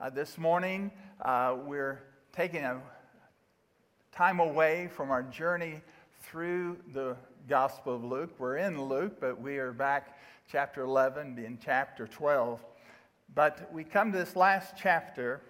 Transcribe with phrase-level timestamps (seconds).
[0.00, 0.90] Uh, this morning,
[1.26, 2.00] uh, we're
[2.32, 2.80] taking a
[4.12, 5.82] time away from our journey
[6.22, 7.14] through the
[7.50, 8.30] Gospel of Luke.
[8.38, 10.18] We're in Luke, but we are back
[10.50, 12.64] chapter 11 in chapter 12.
[13.34, 15.42] But we come to this last chapter,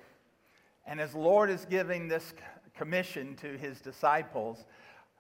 [0.85, 2.35] and as Lord is giving this
[2.77, 4.64] commission to his disciples,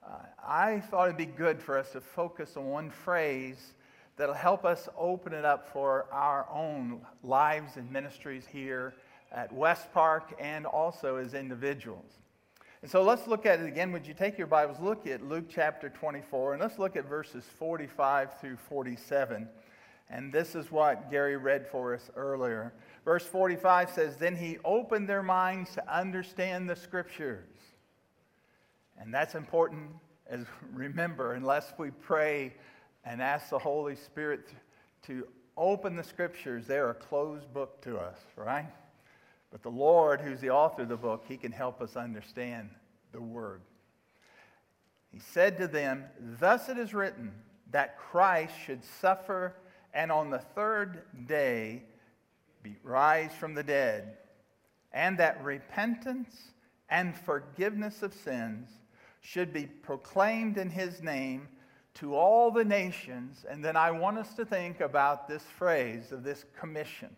[0.04, 3.74] uh, I thought it'd be good for us to focus on one phrase
[4.16, 8.92] that'll help us open it up for our own lives and ministries here
[9.32, 12.18] at West Park and also as individuals.
[12.82, 13.92] And so let's look at it again.
[13.92, 17.44] Would you take your Bibles, look at Luke chapter 24, and let's look at verses
[17.58, 19.48] 45 through 47.
[20.08, 22.72] And this is what Gary read for us earlier.
[23.04, 27.46] Verse 45 says, Then he opened their minds to understand the scriptures.
[28.98, 29.90] And that's important
[30.28, 32.54] as remember, unless we pray
[33.04, 34.48] and ask the Holy Spirit
[35.06, 35.26] to
[35.56, 38.66] open the scriptures, they're a closed book to us, right?
[39.50, 42.70] But the Lord, who's the author of the book, he can help us understand
[43.12, 43.62] the word.
[45.12, 46.04] He said to them,
[46.38, 47.32] Thus it is written
[47.72, 49.54] that Christ should suffer
[49.92, 51.82] and on the third day
[52.62, 54.18] be rise from the dead,
[54.92, 56.52] and that repentance
[56.88, 58.68] and forgiveness of sins
[59.20, 61.48] should be proclaimed in his name
[61.94, 63.44] to all the nations.
[63.48, 67.10] And then I want us to think about this phrase of this commission.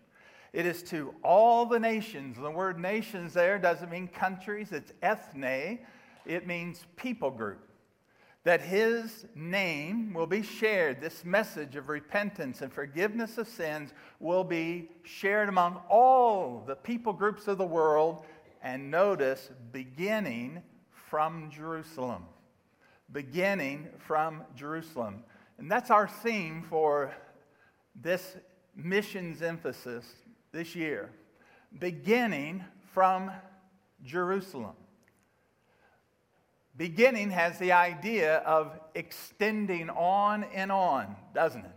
[0.53, 2.37] It is to all the nations.
[2.37, 5.79] The word nations there doesn't mean countries, it's ethne,
[6.27, 7.69] it means people group.
[8.45, 11.01] That his name will be shared.
[11.01, 17.13] This message of repentance and forgiveness of sins will be shared among all the people
[17.13, 18.25] groups of the world.
[18.63, 22.25] And notice, beginning from Jerusalem
[23.13, 25.23] beginning from Jerusalem.
[25.59, 27.13] And that's our theme for
[27.95, 28.37] this
[28.75, 30.07] missions emphasis
[30.53, 31.11] this year
[31.79, 33.31] beginning from
[34.05, 34.75] Jerusalem.
[36.77, 41.77] Beginning has the idea of extending on and on, doesn't it?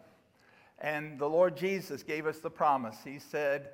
[0.80, 2.98] And the Lord Jesus gave us the promise.
[3.04, 3.70] He said,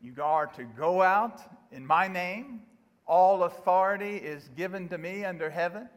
[0.00, 1.40] You are to go out
[1.72, 2.62] in my name.
[3.06, 5.88] All authority is given to me under heaven.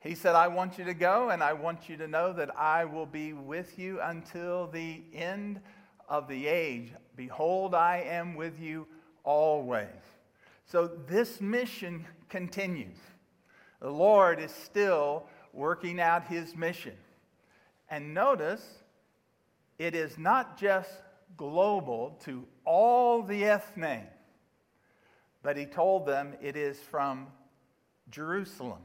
[0.00, 2.84] He said, I want you to go, and I want you to know that I
[2.84, 5.60] will be with you until the end
[6.08, 6.92] of the age.
[7.18, 8.86] Behold, I am with you
[9.24, 9.88] always.
[10.66, 12.96] So this mission continues.
[13.80, 16.94] The Lord is still working out his mission.
[17.90, 18.64] And notice,
[19.80, 20.92] it is not just
[21.36, 24.06] global to all the ethne,
[25.42, 27.26] but he told them it is from
[28.10, 28.82] Jerusalem.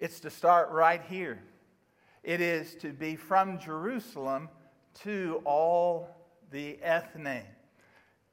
[0.00, 1.40] It's to start right here.
[2.24, 4.48] It is to be from Jerusalem
[5.04, 6.16] to all
[6.50, 7.42] the ethne.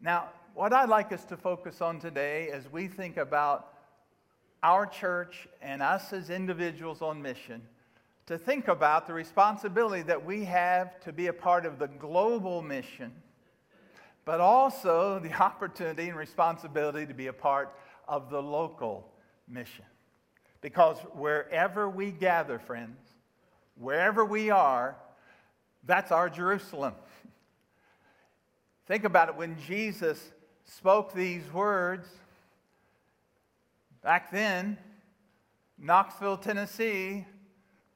[0.01, 3.74] Now, what I'd like us to focus on today as we think about
[4.62, 7.62] our church and us as individuals on mission,
[8.28, 12.62] to think about the responsibility that we have to be a part of the global
[12.62, 13.12] mission,
[14.23, 17.75] but also the opportunity and responsibility to be a part
[18.07, 19.12] of the local
[19.47, 19.85] mission.
[20.62, 22.97] Because wherever we gather, friends,
[23.75, 24.96] wherever we are,
[25.85, 26.94] that's our Jerusalem.
[28.86, 30.32] Think about it when Jesus
[30.66, 32.08] spoke these words
[34.04, 34.78] back then,
[35.78, 37.26] Knoxville, Tennessee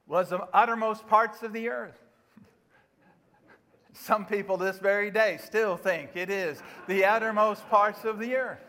[0.06, 2.00] was the uttermost parts of the earth.
[3.92, 8.64] Some people this very day still think it is the uttermost parts of the earth.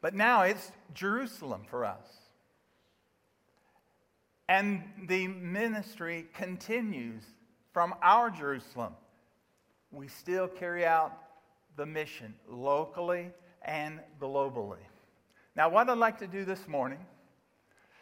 [0.00, 2.06] But now it's Jerusalem for us.
[4.48, 7.22] And the ministry continues
[7.78, 8.92] from our Jerusalem.
[9.92, 11.12] We still carry out
[11.76, 13.30] the mission locally
[13.62, 14.82] and globally.
[15.54, 16.98] Now, what I'd like to do this morning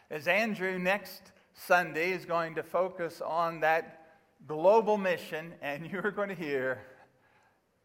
[0.09, 1.21] is Andrew next
[1.53, 4.07] Sunday is going to focus on that
[4.47, 6.81] global mission, and you're going to hear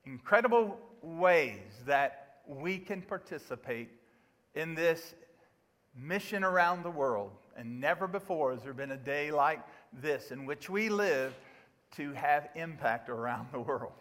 [0.07, 3.91] incredible ways that we can participate
[4.55, 5.15] in this
[5.95, 7.33] mission around the world.
[7.55, 9.61] And never before has there been a day like
[9.93, 11.35] this in which we live
[11.97, 13.93] to have impact around the world.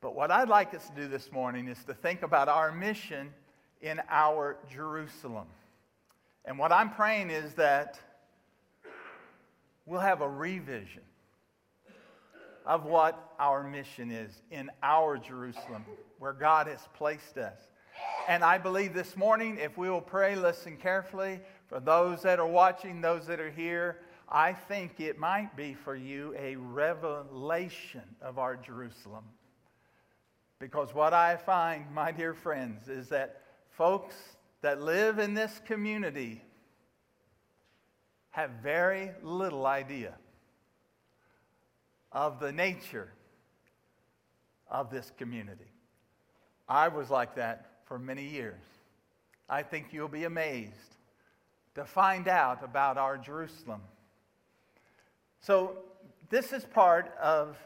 [0.00, 3.34] But what I'd like us to do this morning is to think about our mission
[3.82, 5.46] in our Jerusalem.
[6.44, 7.98] And what I'm praying is that
[9.84, 11.02] we'll have a revision
[12.64, 15.84] of what our mission is in our Jerusalem,
[16.18, 17.58] where God has placed us.
[18.28, 22.46] And I believe this morning, if we will pray, listen carefully, for those that are
[22.46, 23.98] watching, those that are here,
[24.30, 29.24] I think it might be for you a revelation of our Jerusalem.
[30.60, 34.14] Because what I find, my dear friends, is that folks
[34.60, 36.44] that live in this community
[38.30, 40.14] have very little idea
[42.12, 43.12] of the nature
[44.70, 45.72] of this community.
[46.68, 48.62] I was like that for many years.
[49.48, 50.96] I think you'll be amazed
[51.74, 53.80] to find out about our Jerusalem.
[55.40, 55.78] So,
[56.28, 57.56] this is part of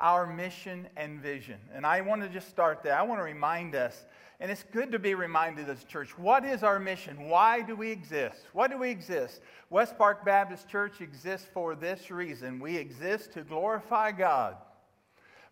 [0.00, 1.58] our mission and vision.
[1.72, 2.98] And I want to just start there.
[2.98, 4.04] I want to remind us,
[4.40, 7.28] and it's good to be reminded as a church, what is our mission?
[7.28, 8.42] Why do we exist?
[8.52, 9.40] Why do we exist?
[9.70, 14.56] West Park Baptist Church exists for this reason we exist to glorify God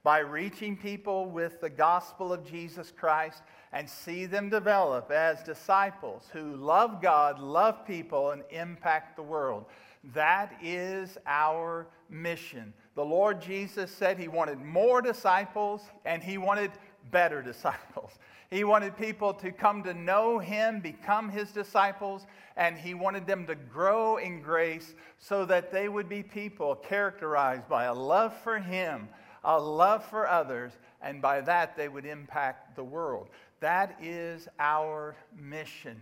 [0.03, 3.43] by reaching people with the gospel of Jesus Christ
[3.73, 9.65] and see them develop as disciples who love God, love people, and impact the world.
[10.13, 12.75] That is our mission.
[12.95, 16.71] The Lord Jesus said he wanted more disciples and he wanted
[17.11, 18.13] better disciples.
[18.51, 23.47] He wanted people to come to know him, become his disciples, and he wanted them
[23.47, 28.59] to grow in grace so that they would be people characterized by a love for
[28.59, 29.09] him,
[29.43, 30.73] a love for others,
[31.03, 33.29] and by that they would impact the world.
[33.61, 36.01] That is our mission.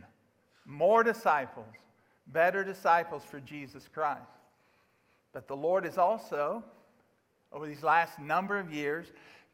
[0.66, 1.74] More disciples,
[2.32, 4.20] better disciples for Jesus Christ.
[5.32, 6.62] But the Lord has also,
[7.52, 9.06] over these last number of years,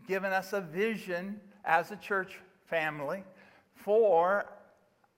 [0.06, 2.38] given us a vision as a church
[2.68, 3.22] family
[3.74, 4.46] for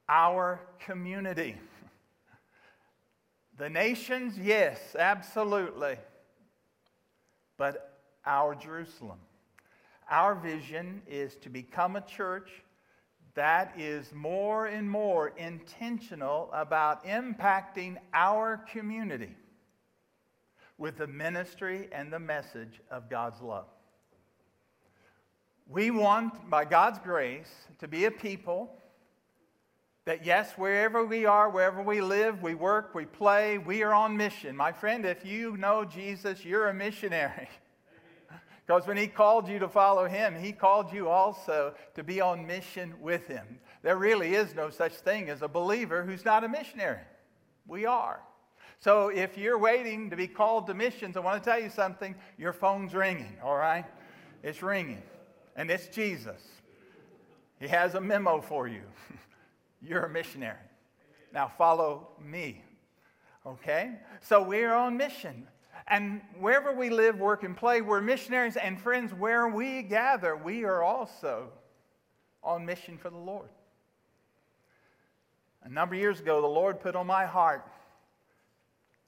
[0.09, 1.57] our community.
[3.59, 5.97] The nations, yes, absolutely.
[7.57, 9.19] But our Jerusalem.
[10.11, 12.51] Our vision is to become a church
[13.35, 19.35] that is more and more intentional about impacting our community
[20.79, 23.67] with the ministry and the message of God's love.
[25.69, 28.75] We want, by God's grace, to be a people
[30.05, 34.17] that, yes, wherever we are, wherever we live, we work, we play, we are on
[34.17, 34.56] mission.
[34.56, 37.49] My friend, if you know Jesus, you're a missionary.
[38.70, 42.46] Because when he called you to follow him, he called you also to be on
[42.46, 43.58] mission with him.
[43.82, 47.02] There really is no such thing as a believer who's not a missionary.
[47.67, 48.20] We are.
[48.78, 52.14] So if you're waiting to be called to missions, I want to tell you something.
[52.38, 53.87] Your phone's ringing, all right?
[54.44, 55.02] It's ringing.
[55.56, 56.40] And it's Jesus.
[57.58, 58.82] He has a memo for you.
[59.82, 60.55] you're a missionary.
[61.34, 62.62] Now follow me.
[63.44, 63.96] Okay?
[64.20, 65.49] So we're on mission.
[65.88, 68.56] And wherever we live, work, and play, we're missionaries.
[68.56, 71.49] And friends, where we gather, we are also
[72.43, 73.49] on mission for the Lord.
[75.62, 77.67] A number of years ago, the Lord put on my heart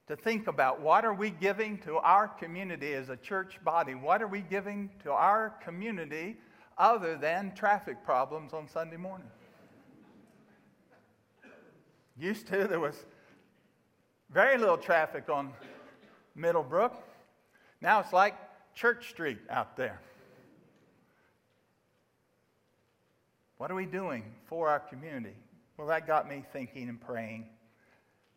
[0.08, 3.94] to think about what are we giving to our community as a church body?
[3.94, 6.36] What are we giving to our community
[6.76, 9.28] other than traffic problems on Sunday morning?
[12.18, 13.06] Used to, there was
[14.30, 15.52] very little traffic on
[16.36, 16.92] Middlebrook.
[17.80, 18.34] Now it's like
[18.74, 20.00] Church Street out there.
[23.58, 25.36] What are we doing for our community?
[25.76, 27.46] Well, that got me thinking and praying,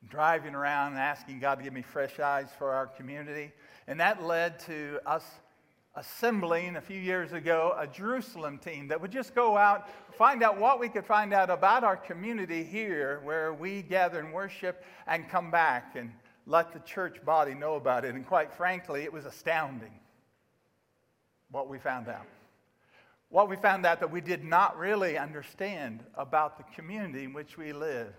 [0.10, 3.52] driving around and asking God to give me fresh eyes for our community.
[3.88, 5.24] And that led to us
[5.96, 10.60] assembling a few years ago a Jerusalem team that would just go out, find out
[10.60, 15.30] what we could find out about our community here where we gather and worship, and
[15.30, 16.12] come back and
[16.46, 18.16] let the church body know about it.
[18.16, 19.94] And quite frankly, it was astounding
[21.52, 22.26] what we found out.
[23.30, 27.58] What we found out that we did not really understand about the community in which
[27.58, 28.14] we live.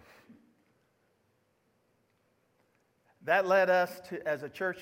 [3.25, 4.80] That led us to, as a church,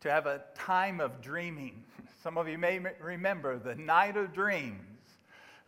[0.00, 1.84] to have a time of dreaming.
[2.22, 4.89] Some of you may remember the night of dreams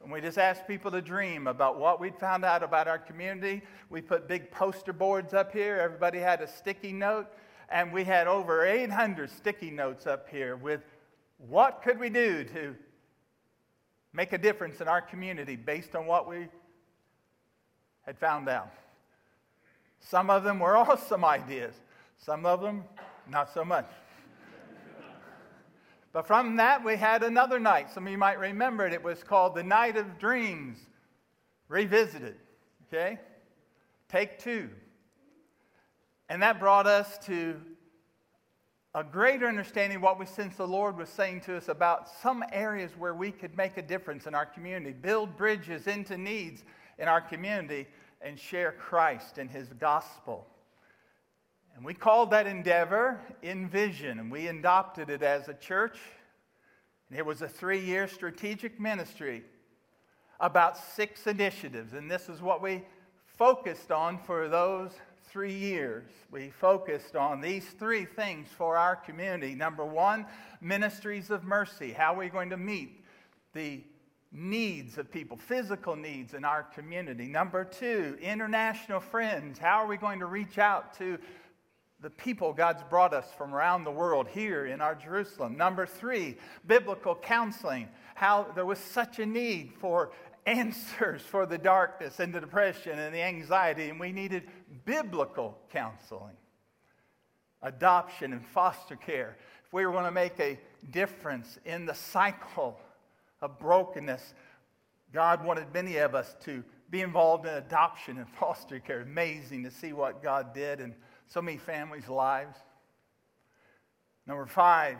[0.03, 3.63] and we just asked people to dream about what we'd found out about our community.
[3.89, 5.77] We put big poster boards up here.
[5.77, 7.27] Everybody had a sticky note.
[7.69, 10.81] And we had over 800 sticky notes up here with
[11.39, 12.75] what could we do to
[14.13, 16.49] make a difference in our community based on what we
[18.05, 18.71] had found out.
[20.01, 21.75] Some of them were awesome ideas,
[22.19, 22.85] some of them,
[23.29, 23.87] not so much.
[26.13, 27.91] But from that, we had another night.
[27.91, 28.93] Some of you might remember it.
[28.93, 30.79] It was called the Night of Dreams
[31.69, 32.37] Revisited.
[32.87, 33.19] Okay?
[34.09, 34.69] Take two.
[36.29, 37.57] And that brought us to
[38.95, 42.45] a greater understanding of what we sense the Lord was saying to us about some
[42.53, 46.63] areas where we could make a difference in our community, build bridges into needs
[46.99, 47.87] in our community,
[48.21, 50.47] and share Christ and His gospel.
[51.75, 55.99] And we called that endeavor Envision, and we adopted it as a church.
[57.09, 59.43] And It was a three year strategic ministry
[60.41, 62.83] about six initiatives, and this is what we
[63.27, 64.91] focused on for those
[65.29, 66.05] three years.
[66.31, 69.55] We focused on these three things for our community.
[69.55, 70.27] Number one,
[70.61, 71.93] ministries of mercy.
[71.93, 73.03] How are we going to meet
[73.55, 73.83] the
[74.31, 77.29] needs of people, physical needs in our community?
[77.29, 79.59] Number two, international friends.
[79.59, 81.19] How are we going to reach out to
[82.03, 85.57] the people God's brought us from around the world here in our Jerusalem.
[85.57, 87.89] Number three, biblical counseling.
[88.15, 90.11] How there was such a need for
[90.45, 94.43] answers for the darkness and the depression and the anxiety, and we needed
[94.85, 96.37] biblical counseling.
[97.63, 99.37] Adoption and foster care.
[99.65, 100.59] If we were going to make a
[100.91, 102.81] difference in the cycle
[103.41, 104.35] of brokenness,
[105.13, 109.03] God wanted many of us to be involved in adoption and foster care.
[109.03, 110.81] Amazing to see what God did.
[110.81, 110.95] And
[111.33, 112.59] so many families' lives.
[114.27, 114.99] Number five,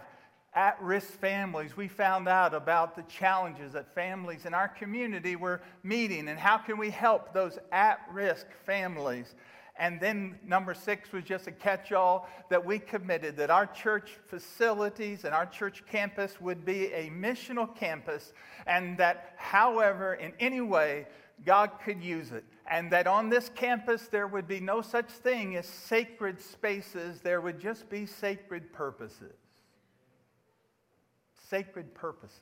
[0.55, 1.77] at risk families.
[1.77, 6.59] We found out about the challenges that families in our community were meeting and how
[6.59, 9.35] can we help those at risk families.
[9.79, 14.19] And then number six was just a catch all that we committed that our church
[14.27, 18.35] facilities and our church campus would be a missional campus,
[18.67, 21.07] and that, however, in any way,
[21.47, 25.57] God could use it and that on this campus there would be no such thing
[25.57, 29.37] as sacred spaces, there would just be sacred purposes.
[31.51, 32.41] Sacred purposes.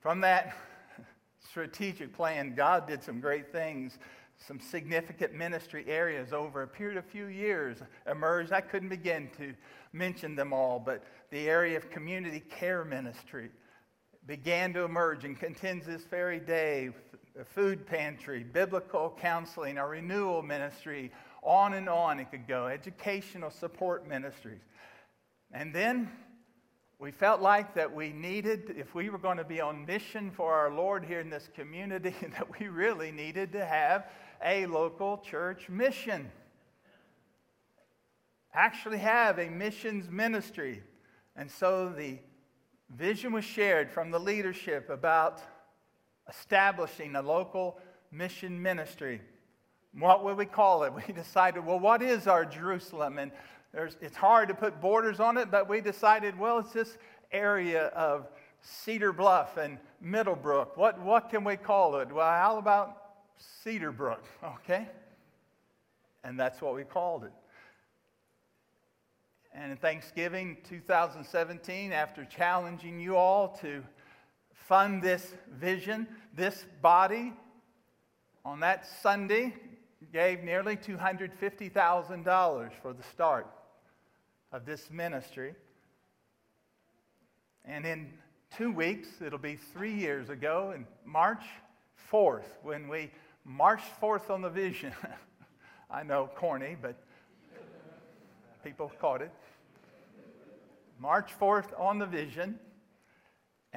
[0.00, 0.56] From that
[1.46, 3.98] strategic plan, God did some great things.
[4.46, 7.78] Some significant ministry areas over a period of few years
[8.10, 8.50] emerged.
[8.50, 9.52] I couldn't begin to
[9.92, 13.50] mention them all, but the area of community care ministry
[14.26, 16.90] began to emerge and contends this very day
[17.38, 21.12] the food pantry, biblical counseling, our renewal ministry,
[21.44, 24.60] on and on it could go, educational support ministries.
[25.52, 26.10] And then
[26.98, 30.52] we felt like that we needed, if we were going to be on mission for
[30.52, 34.10] our Lord here in this community, that we really needed to have
[34.44, 36.32] a local church mission.
[38.52, 40.82] Actually, have a missions ministry.
[41.36, 42.18] And so the
[42.90, 45.40] vision was shared from the leadership about
[46.28, 47.78] establishing a local
[48.10, 49.20] mission ministry.
[49.98, 50.92] What would we call it?
[51.08, 53.18] We decided, well, what is our Jerusalem?
[53.18, 53.32] And
[53.72, 56.98] it's hard to put borders on it, but we decided, well, it's this
[57.32, 58.28] area of
[58.60, 60.76] Cedar Bluff and Middlebrook.
[60.76, 62.10] What, what can we call it?
[62.12, 63.02] Well, how about
[63.62, 64.24] Cedar Brook?
[64.64, 64.88] Okay?
[66.24, 67.32] And that's what we called it.
[69.54, 73.82] And in Thanksgiving 2017, after challenging you all to
[74.68, 76.06] fund this vision.
[76.36, 77.32] This body
[78.44, 79.54] on that Sunday
[80.12, 83.46] gave nearly $250,000 for the start
[84.52, 85.54] of this ministry.
[87.64, 88.12] And in
[88.56, 91.44] two weeks, it'll be three years ago, in March
[92.12, 93.10] 4th, when we
[93.44, 94.92] marched forth on the vision.
[95.90, 96.94] I know, corny, but
[98.62, 99.32] people caught it.
[101.00, 102.58] March 4th on the vision.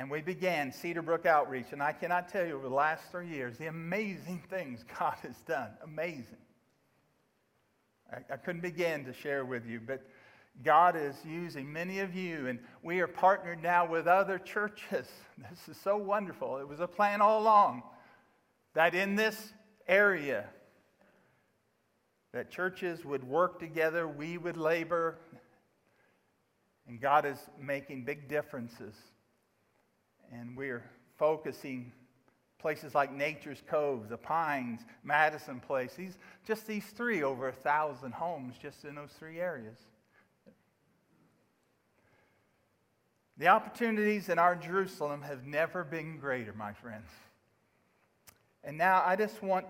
[0.01, 1.73] And we began Cedar Brook Outreach.
[1.73, 5.35] And I cannot tell you over the last three years the amazing things God has
[5.41, 5.69] done.
[5.83, 6.41] Amazing.
[8.11, 10.03] I, I couldn't begin to share with you, but
[10.63, 15.07] God is using many of you, and we are partnered now with other churches.
[15.51, 16.57] This is so wonderful.
[16.57, 17.83] It was a plan all along
[18.73, 19.53] that in this
[19.87, 20.45] area,
[22.33, 25.19] that churches would work together, we would labor,
[26.87, 28.95] and God is making big differences
[30.31, 30.83] and we're
[31.17, 31.91] focusing
[32.59, 35.93] places like Nature's Cove, the Pines, Madison Place.
[35.95, 39.77] These, just these three, over a thousand homes just in those three areas.
[43.37, 47.09] The opportunities in our Jerusalem have never been greater, my friends.
[48.63, 49.65] And now I just want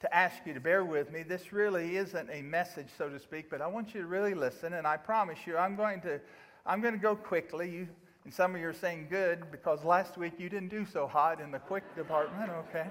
[0.00, 1.22] to ask you to bear with me.
[1.22, 4.72] This really isn't a message, so to speak, but I want you to really listen.
[4.72, 6.20] And I promise you, I'm going to,
[6.64, 7.70] I'm going to go quickly.
[7.70, 7.88] You
[8.24, 11.40] and some of you are saying good because last week you didn't do so hot
[11.40, 12.86] in the quick department, okay?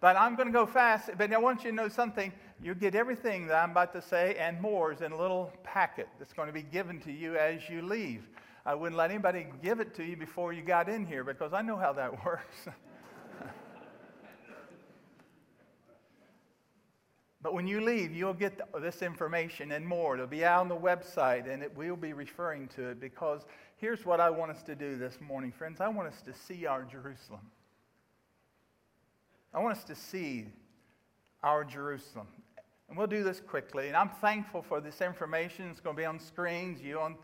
[0.00, 1.10] But I'm going to go fast.
[1.16, 2.32] But I want you to know something.
[2.60, 6.08] You get everything that I'm about to say and more is in a little packet
[6.18, 8.28] that's going to be given to you as you leave.
[8.66, 11.62] I wouldn't let anybody give it to you before you got in here because I
[11.62, 12.66] know how that works.
[17.42, 20.14] But when you leave, you'll get this information and more.
[20.14, 23.42] It'll be out on the website, and it, we'll be referring to it because
[23.82, 25.80] here's what I want us to do this morning, friends.
[25.80, 27.40] I want us to see our Jerusalem.
[29.52, 30.46] I want us to see
[31.42, 32.28] our Jerusalem.
[32.88, 33.88] And we'll do this quickly.
[33.88, 35.68] And I'm thankful for this information.
[35.68, 36.80] It's going to be on screens.
[36.80, 37.16] You on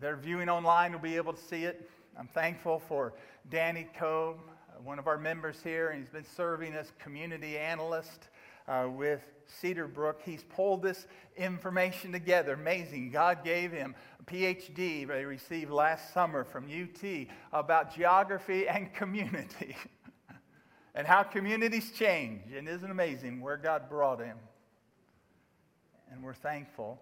[0.00, 1.90] that are viewing online will be able to see it.
[2.18, 3.12] I'm thankful for
[3.50, 4.40] Danny Coe,
[4.82, 8.30] one of our members here, and he's been serving as community analyst
[8.66, 10.20] uh, with Cedar Brook.
[10.24, 12.54] He's pulled this information together.
[12.54, 13.10] Amazing.
[13.10, 19.76] God gave him a PhD they received last summer from UT about geography and community
[20.94, 22.52] and how communities change.
[22.56, 24.36] And isn't amazing where God brought him?
[26.10, 27.00] And we're thankful.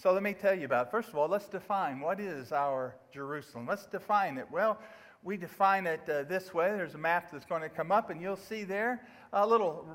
[0.00, 0.90] So let me tell you about it.
[0.92, 3.66] First of all, let's define what is our Jerusalem.
[3.66, 4.46] Let's define it.
[4.48, 4.78] Well,
[5.22, 6.70] we define it uh, this way.
[6.70, 9.86] There's a map that's going to come up, and you'll see there a little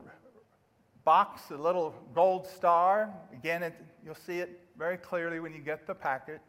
[1.06, 3.14] box, a little gold star.
[3.34, 3.74] Again, it,
[4.06, 6.42] you'll see it very clearly when you get the packet.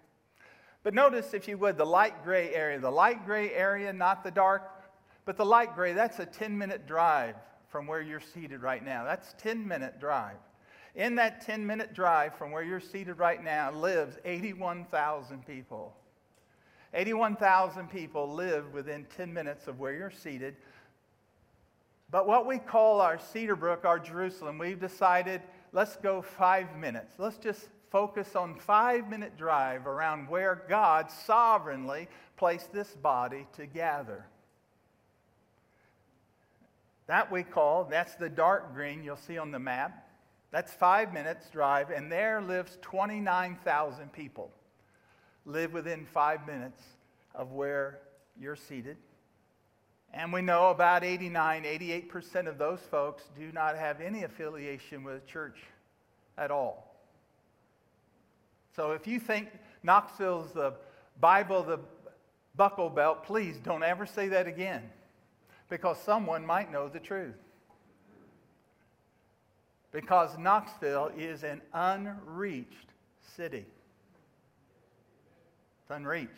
[0.83, 2.79] But notice, if you would, the light gray area.
[2.79, 4.71] The light gray area, not the dark,
[5.25, 7.37] but the light gray, that's a 10 minute drive
[7.69, 9.05] from where you're seated right now.
[9.05, 10.37] That's 10 minute drive.
[10.95, 15.97] In that 10 minute drive from where you're seated right now lives 81,000 people.
[16.95, 20.57] 81,000 people live within 10 minutes of where you're seated.
[22.11, 27.15] But what we call our Cedar Brook, our Jerusalem, we've decided let's go five minutes.
[27.19, 33.67] Let's just focus on five minute drive around where God sovereignly placed this body to
[33.67, 34.27] gather.
[37.07, 40.09] That we call, that's the dark green you'll see on the map.
[40.53, 44.53] That's five minutes drive, and there lives 29,000 people
[45.45, 46.83] live within five minutes
[47.35, 48.01] of where
[48.41, 48.97] you're seated.
[50.13, 55.17] And we know about 89, 88% of those folks do not have any affiliation with
[55.17, 55.59] a church
[56.39, 56.95] at all.
[58.77, 59.49] So if you think
[59.83, 60.75] Knoxville's the
[61.21, 61.81] Bible, the
[62.57, 64.83] buckle belt, please don't ever say that again
[65.69, 67.35] because someone might know the truth.
[69.93, 72.91] Because Knoxville is an unreached
[73.37, 73.65] city.
[75.85, 76.31] It's unreached.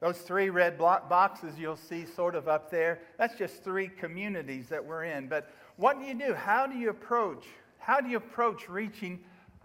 [0.00, 4.84] Those three red boxes you'll see sort of up there, that's just three communities that
[4.84, 5.28] we're in.
[5.28, 6.34] But what do you do?
[6.34, 7.44] How do you approach?
[7.78, 9.20] How do you approach reaching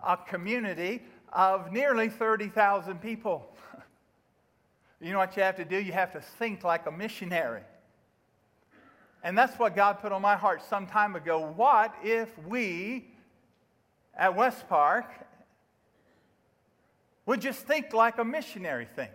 [0.05, 1.01] a community
[1.33, 3.51] of nearly 30,000 people?
[5.01, 5.81] you know what you have to do?
[5.81, 7.63] You have to think like a missionary.
[9.23, 11.51] And that's what God put on my heart some time ago.
[11.55, 13.07] What if we
[14.15, 15.07] at West Park
[17.27, 19.13] would just think like a missionary thinks.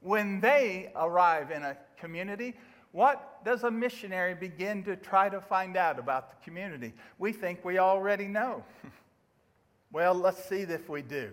[0.00, 2.54] When they arrive in a community,
[2.92, 6.94] what does a missionary begin to try to find out about the community?
[7.18, 8.64] We think we already know.
[9.92, 11.30] well, let's see if we do.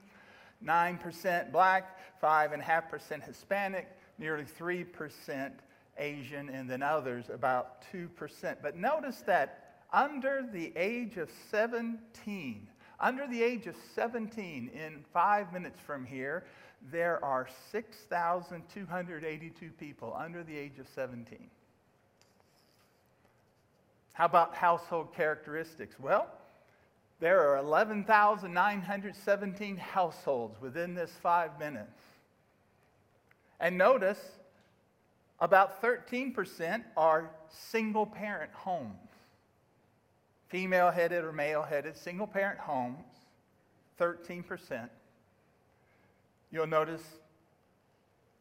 [0.64, 5.52] 9% black, 5.5% Hispanic, nearly 3%
[5.98, 8.58] Asian, and then others about 2%.
[8.62, 12.68] But notice that under the age of 17,
[13.00, 16.44] under the age of 17, in five minutes from here,
[16.92, 21.50] there are 6,282 people under the age of 17.
[24.14, 25.96] How about household characteristics?
[26.00, 26.28] Well,
[27.20, 32.02] there are 11,917 households within this five minutes.
[33.60, 34.20] And notice
[35.40, 38.92] about 13% are single parent homes.
[40.48, 43.04] Female headed or male headed single parent homes,
[44.00, 44.90] 13%.
[46.52, 47.02] You'll notice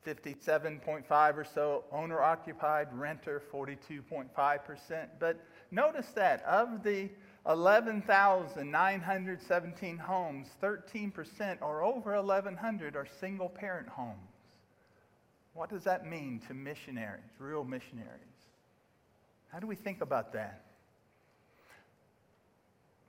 [0.06, 5.06] 57.5 or so owner occupied, renter 42.5%.
[5.18, 7.08] But notice that of the
[7.48, 14.33] 11,917 homes, 13% or over 1,100 are single parent homes.
[15.54, 18.08] What does that mean to missionaries, real missionaries?
[19.52, 20.62] How do we think about that?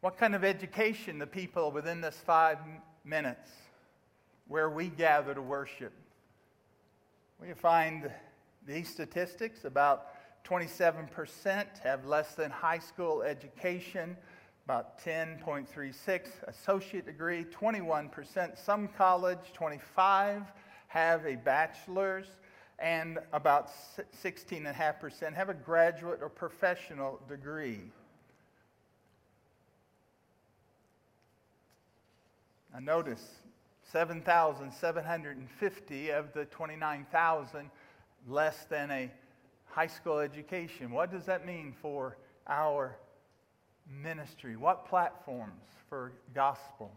[0.01, 2.60] What kind of education the people within this five
[3.03, 3.49] minutes
[4.47, 5.91] where we gather to worship?
[7.41, 8.12] We find
[8.67, 10.10] these statistics about
[10.45, 14.15] 27% have less than high school education,
[14.65, 20.43] about 10.36 associate degree, 21% some college, 25
[20.95, 22.25] have a bachelor's,
[22.79, 23.69] and about
[24.23, 27.81] 16.5% have a graduate or professional degree.
[32.73, 33.41] Now notice
[33.91, 37.69] 7,750 of the 29,000
[38.25, 39.12] less than a
[39.65, 40.91] high school education.
[40.91, 42.15] What does that mean for
[42.47, 42.95] our
[44.01, 44.55] ministry?
[44.55, 46.89] What platforms for gospel?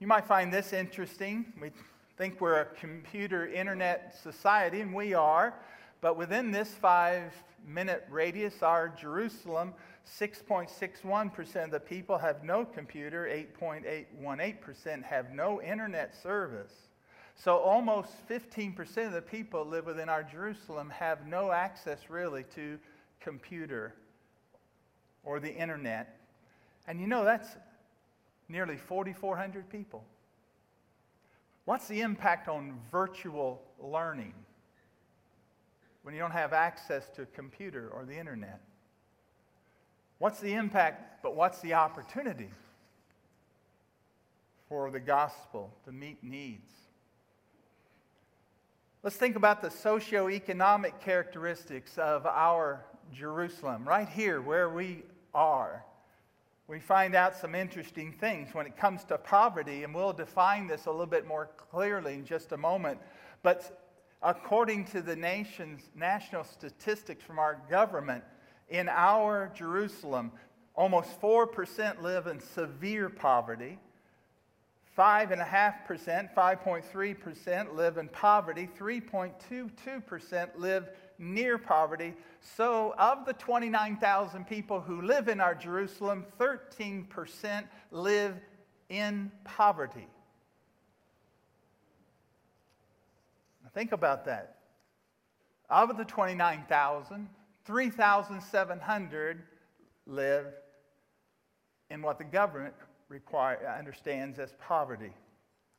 [0.00, 1.52] You might find this interesting.
[1.62, 1.70] We
[2.16, 5.54] think we're a computer internet society, and we are.
[6.00, 7.32] But within this five
[7.66, 9.74] minute radius, our Jerusalem,
[10.18, 13.28] 6.61% of the people have no computer,
[13.60, 16.72] 8.818% have no internet service.
[17.34, 22.78] So almost 15% of the people live within our Jerusalem have no access really to
[23.20, 23.94] computer
[25.22, 26.18] or the internet.
[26.86, 27.48] And you know, that's
[28.48, 30.04] nearly 4,400 people.
[31.66, 34.34] What's the impact on virtual learning
[36.04, 38.60] when you don't have access to a computer or the internet?
[40.18, 42.50] What's the impact, but what's the opportunity
[44.68, 46.70] for the gospel to meet needs?
[49.02, 55.02] Let's think about the socioeconomic characteristics of our Jerusalem, right here where we
[55.34, 55.84] are.
[56.68, 60.86] We find out some interesting things when it comes to poverty, and we'll define this
[60.86, 62.98] a little bit more clearly in just a moment.
[63.44, 63.86] But
[64.20, 68.24] according to the nation's national statistics from our government,
[68.68, 70.32] in our Jerusalem,
[70.74, 73.78] almost 4% live in severe poverty.
[74.98, 82.14] 5.5%, 5.3% live in poverty, 3.22% live near poverty.
[82.40, 88.34] So, of the 29,000 people who live in our Jerusalem, 13% live
[88.88, 90.06] in poverty.
[93.62, 94.56] Now think about that.
[95.68, 97.28] Of the 29,000,
[97.64, 99.42] 3,700
[100.06, 100.46] live
[101.90, 102.74] in what the government
[103.08, 105.12] require, uh, understands as poverty.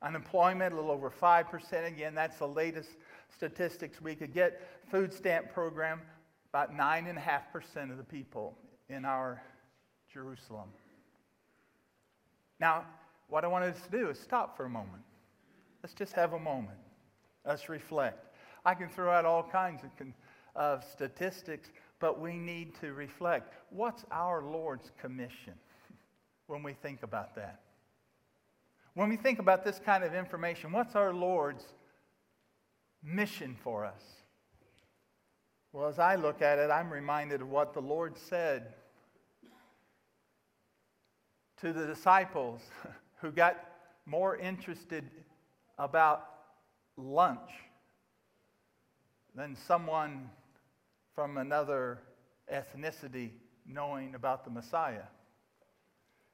[0.01, 1.87] Unemployment, a little over 5%.
[1.87, 2.89] Again, that's the latest
[3.33, 4.61] statistics we could get.
[4.89, 6.01] Food stamp program,
[6.49, 8.57] about 9.5% of the people
[8.89, 9.41] in our
[10.11, 10.69] Jerusalem.
[12.59, 12.85] Now,
[13.27, 15.03] what I want us to do is stop for a moment.
[15.83, 16.77] Let's just have a moment.
[17.45, 18.35] Let's reflect.
[18.65, 19.91] I can throw out all kinds of,
[20.55, 23.53] of statistics, but we need to reflect.
[23.69, 25.53] What's our Lord's commission?
[26.47, 27.59] when we think about that.
[28.93, 31.63] When we think about this kind of information, what's our Lord's
[33.07, 34.03] mission for us?
[35.71, 38.73] Well, as I look at it, I'm reminded of what the Lord said
[41.61, 42.61] to the disciples
[43.21, 43.63] who got
[44.05, 45.09] more interested
[45.77, 46.25] about
[46.97, 47.49] lunch
[49.35, 50.29] than someone
[51.13, 51.99] from another
[52.51, 53.31] ethnicity
[53.65, 55.03] knowing about the Messiah.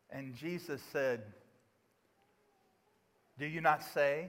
[0.10, 1.24] And Jesus said,
[3.38, 4.28] Do you not say,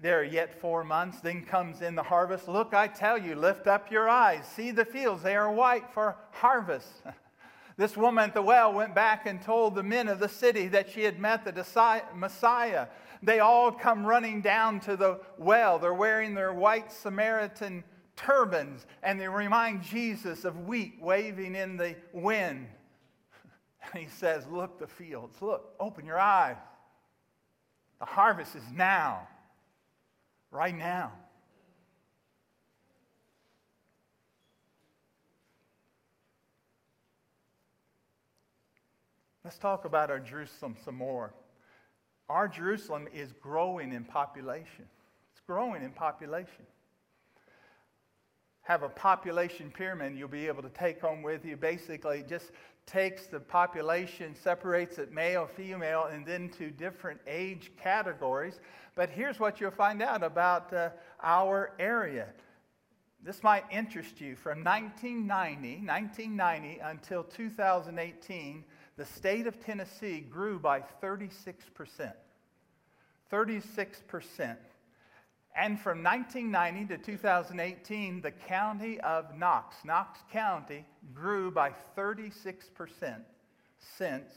[0.00, 2.46] There are yet four months, then comes in the harvest?
[2.46, 6.16] Look, I tell you, lift up your eyes, see the fields, they are white for
[6.32, 6.88] harvest.
[7.78, 10.90] This woman at the well went back and told the men of the city that
[10.90, 12.88] she had met the Messiah.
[13.22, 15.78] They all come running down to the well.
[15.78, 17.84] They're wearing their white Samaritan
[18.16, 22.66] turbans, and they remind Jesus of wheat waving in the wind.
[23.92, 26.56] And he says, Look, the fields, look, open your eyes.
[28.00, 29.28] The harvest is now,
[30.50, 31.12] right now.
[39.44, 41.32] Let's talk about our Jerusalem some more.
[42.28, 44.84] Our Jerusalem is growing in population.
[45.32, 46.66] It's growing in population.
[48.62, 51.56] Have a population pyramid you'll be able to take home with you.
[51.56, 52.50] Basically, it just
[52.84, 58.60] takes the population, separates it male, female, and then to different age categories.
[58.98, 60.88] But here's what you'll find out about uh,
[61.22, 62.26] our area.
[63.22, 64.34] This might interest you.
[64.34, 68.64] From 1990, 1990 until 2018,
[68.96, 71.54] the state of Tennessee grew by 36%.
[73.32, 74.56] 36%.
[75.54, 80.84] And from 1990 to 2018, the county of Knox, Knox County,
[81.14, 82.34] grew by 36%.
[83.78, 84.32] since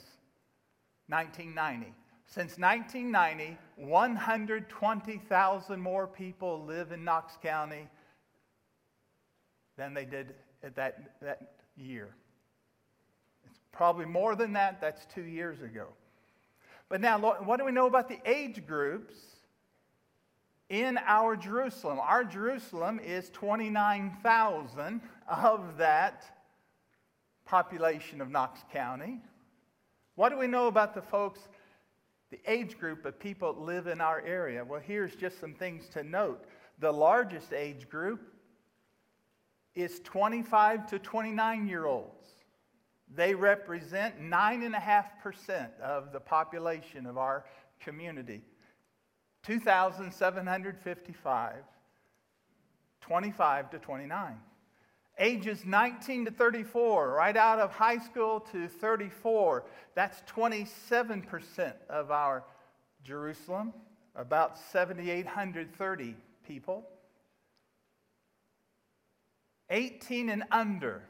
[1.08, 1.96] 1990.
[2.34, 7.90] Since 1990, 120,000 more people live in Knox County
[9.78, 12.16] than they did at that, that year.
[13.46, 14.80] It's probably more than that.
[14.80, 15.88] That's two years ago.
[16.88, 19.16] But now, what do we know about the age groups
[20.70, 22.00] in our Jerusalem?
[22.00, 26.24] Our Jerusalem is 29,000 of that
[27.44, 29.20] population of Knox County.
[30.16, 31.42] What do we know about the folks
[32.32, 34.64] the age group of people that live in our area.
[34.64, 36.44] Well, here's just some things to note.
[36.80, 38.34] The largest age group
[39.76, 42.26] is 25 to 29 year olds.
[43.14, 47.44] They represent 9.5% of the population of our
[47.82, 48.42] community.
[49.44, 51.56] 2,755,
[53.02, 54.38] 25 to 29
[55.20, 59.64] ages 19 to 34, right out of high school to 34.
[59.96, 62.44] That's 27% of our
[63.04, 63.74] Jerusalem,
[64.16, 66.16] about 7,830
[66.48, 66.86] people.
[69.70, 71.02] 18 and under,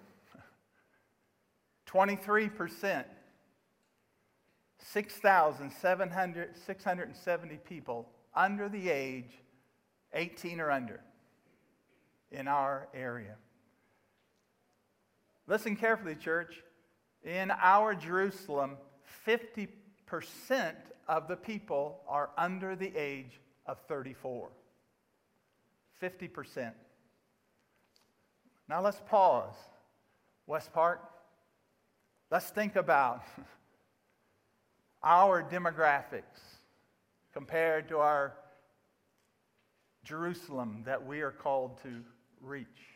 [1.88, 3.06] 23%.
[4.84, 9.30] 6,670 people under the age
[10.14, 11.00] 18 or under
[12.32, 13.36] in our area.
[15.52, 16.64] Listen carefully, church.
[17.26, 18.78] In our Jerusalem,
[19.28, 19.68] 50%
[21.10, 24.48] of the people are under the age of 34.
[26.02, 26.72] 50%.
[28.70, 29.54] Now let's pause.
[30.48, 31.02] West Park,
[32.32, 33.26] let's think about
[35.04, 36.40] our demographics
[37.34, 38.36] compared to our
[40.06, 42.06] Jerusalem that we are called to
[42.40, 42.91] reach.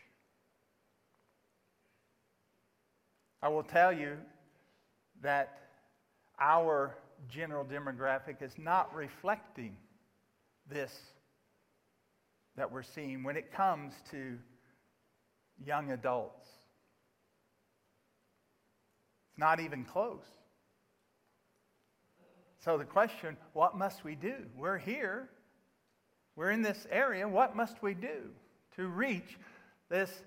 [3.45, 4.17] I will tell you
[5.21, 5.59] that
[6.39, 6.97] our
[7.29, 9.77] general demographic is not reflecting
[10.67, 10.91] this
[12.57, 14.39] that we're seeing when it comes to
[15.63, 16.47] young adults.
[19.29, 20.25] It's not even close.
[22.63, 24.37] So, the question what must we do?
[24.57, 25.29] We're here,
[26.35, 27.29] we're in this area.
[27.29, 28.31] What must we do
[28.75, 29.37] to reach
[29.87, 30.23] this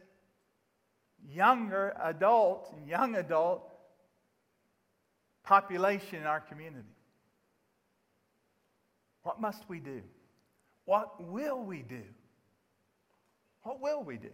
[1.26, 3.62] younger adult, young adult
[5.44, 6.88] population in our community.
[9.22, 10.02] What must we do?
[10.84, 12.02] What will we do?
[13.62, 14.30] What will we do?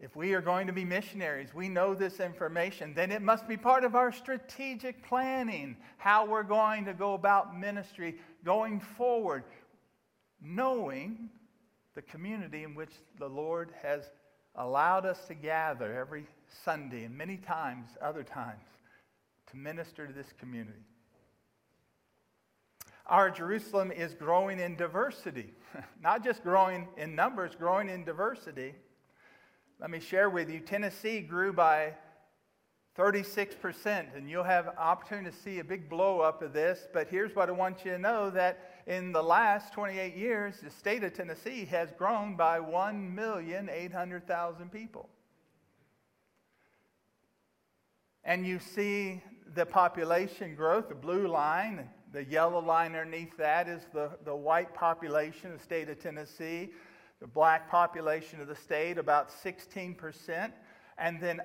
[0.00, 3.58] If we are going to be missionaries, we know this information, then it must be
[3.58, 9.44] part of our strategic planning, how we're going to go about ministry going forward,
[10.40, 11.28] knowing
[11.94, 14.10] the community in which the Lord has
[14.54, 16.26] allowed us to gather every
[16.64, 18.64] Sunday and many times, other times,
[19.50, 20.84] to minister to this community.
[23.06, 25.52] Our Jerusalem is growing in diversity,
[26.02, 28.74] not just growing in numbers, growing in diversity.
[29.80, 31.94] Let me share with you Tennessee grew by
[32.98, 36.86] 36%, and you'll have opportunity to see a big blow up of this.
[36.92, 40.68] But here's what I want you to know that in the last 28 years, the
[40.68, 45.08] state of Tennessee has grown by 1,800,000 people.
[48.24, 49.22] And you see
[49.54, 54.74] the population growth, the blue line, the yellow line underneath that is the, the white
[54.74, 56.70] population of the state of Tennessee,
[57.20, 60.50] the black population of the state, about 16%.
[60.98, 61.40] And then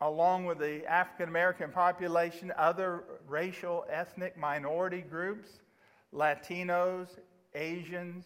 [0.00, 5.48] along with the African American population, other racial, ethnic minority groups,
[6.14, 7.08] Latinos,
[7.54, 8.24] Asians,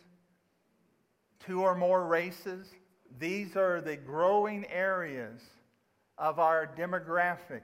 [1.41, 2.69] two or more races.
[3.19, 5.41] These are the growing areas
[6.19, 7.63] of our demographic.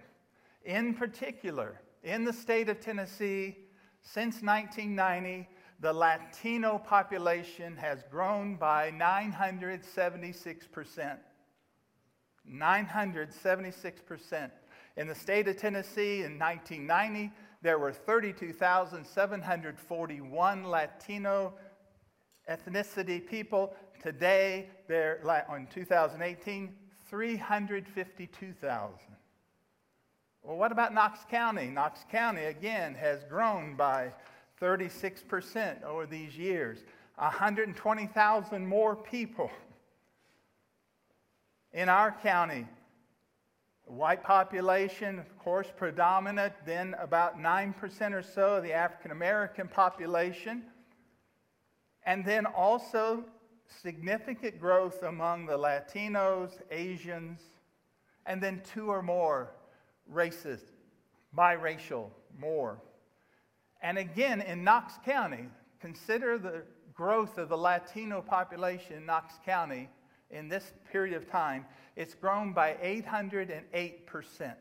[0.64, 3.56] In particular, in the state of Tennessee,
[4.02, 5.48] since 1990,
[5.80, 11.18] the Latino population has grown by 976%.
[12.50, 14.50] 976%.
[14.96, 17.32] In the state of Tennessee in 1990,
[17.64, 21.54] there were 32,741 Latino
[22.48, 23.74] ethnicity people.
[24.02, 25.18] Today, there,
[25.56, 26.74] in 2018,
[27.08, 28.98] 352,000.
[30.42, 31.68] Well, what about Knox County?
[31.68, 34.12] Knox County, again, has grown by
[34.60, 36.84] 36% over these years.
[37.16, 39.50] 120,000 more people
[41.72, 42.66] in our county
[43.86, 50.64] White population, of course, predominant, then about 9% or so of the African American population.
[52.06, 53.24] And then also
[53.82, 57.40] significant growth among the Latinos, Asians,
[58.26, 59.50] and then two or more
[60.08, 60.60] races
[61.36, 62.80] biracial more.
[63.82, 65.48] And again, in Knox County,
[65.80, 66.62] consider the
[66.94, 69.88] growth of the Latino population in Knox County
[70.30, 71.66] in this period of time.
[71.96, 74.54] It's grown by 808%.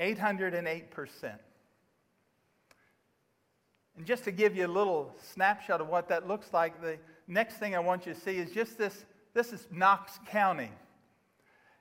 [0.00, 1.38] 808%.
[3.96, 7.58] And just to give you a little snapshot of what that looks like, the next
[7.58, 10.70] thing I want you to see is just this this is Knox County.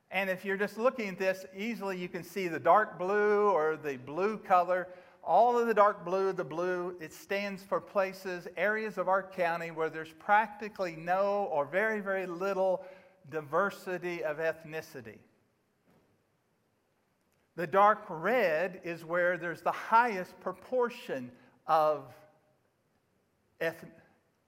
[0.10, 3.78] And if you're just looking at this, easily you can see the dark blue or
[3.78, 4.88] the blue color.
[5.24, 9.70] All of the dark blue, the blue, it stands for places, areas of our county
[9.70, 12.84] where there's practically no or very, very little
[13.30, 15.18] diversity of ethnicity.
[17.56, 21.32] The dark red is where there's the highest proportion
[21.68, 22.04] of
[23.62, 23.92] ethnic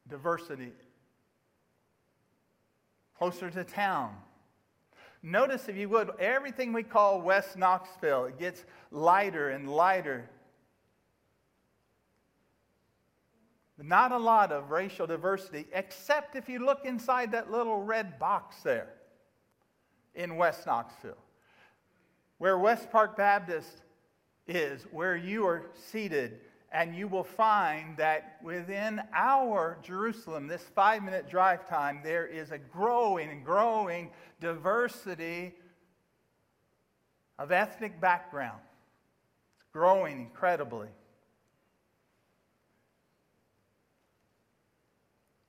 [0.08, 0.72] diversity
[3.18, 4.16] closer to town.
[5.24, 10.30] Notice, if you would, everything we call West Knoxville, it gets lighter and lighter.
[13.78, 18.58] Not a lot of racial diversity, except if you look inside that little red box
[18.64, 18.94] there
[20.14, 21.18] in West Knoxville,
[22.38, 23.82] where West Park Baptist
[24.48, 26.40] is, where you are seated
[26.72, 32.52] and you will find that within our Jerusalem, this five minute drive time, there is
[32.52, 34.10] a growing and growing
[34.42, 35.54] diversity
[37.40, 38.60] of ethnic background.
[39.58, 40.90] It's growing incredibly.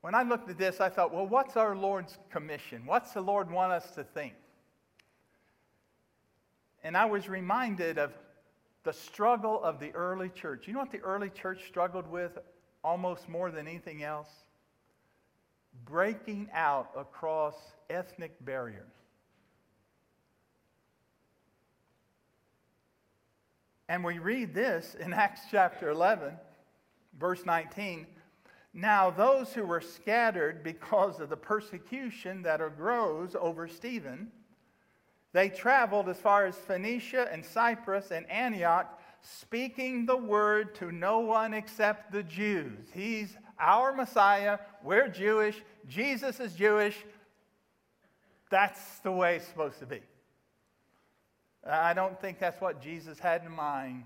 [0.07, 2.87] When I looked at this, I thought, well, what's our Lord's commission?
[2.87, 4.35] What's the Lord want us to think?
[6.85, 8.13] And I was reminded of
[8.85, 10.69] the struggle of the early church.
[10.69, 12.39] You know what the early church struggled with
[12.85, 14.29] almost more than anything else?
[15.85, 17.57] Breaking out across
[17.91, 18.93] ethnic barriers.
[23.89, 26.33] And we read this in Acts chapter 11,
[27.19, 28.07] verse 19.
[28.79, 34.31] Now, those who were scattered because of the persecution that arose over Stephen,
[35.33, 41.21] they traveled as far as Phoenicia and Cyprus and Antioch, speaking the word to no
[41.21, 42.87] one except the Jews.
[42.93, 44.59] He's our Messiah.
[44.85, 45.63] We're Jewish.
[45.89, 47.03] Jesus is Jewish.
[48.51, 50.03] That's the way it's supposed to be.
[51.67, 54.05] I don't think that's what Jesus had in mind.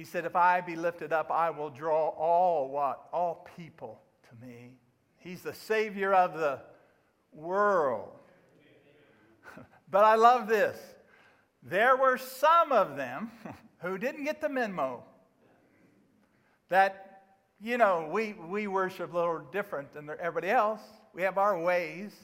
[0.00, 3.08] He said, If I be lifted up, I will draw all what?
[3.12, 4.70] All people to me.
[5.18, 6.60] He's the Savior of the
[7.34, 8.08] world.
[9.90, 10.78] But I love this.
[11.62, 13.30] There were some of them
[13.80, 15.04] who didn't get the memo
[16.70, 17.24] that,
[17.60, 20.80] you know, we, we worship a little different than everybody else.
[21.12, 22.14] We have our ways.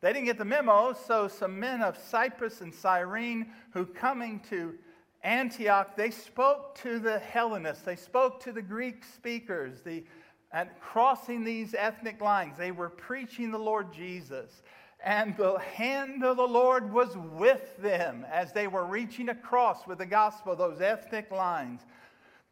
[0.00, 4.78] They didn't get the memo, so some men of Cyprus and Cyrene who coming to
[5.22, 10.04] Antioch, they spoke to the Hellenists, they spoke to the Greek speakers, the,
[10.52, 14.62] and crossing these ethnic lines, they were preaching the Lord Jesus.
[15.04, 19.98] And the hand of the Lord was with them as they were reaching across with
[19.98, 21.82] the gospel, those ethnic lines.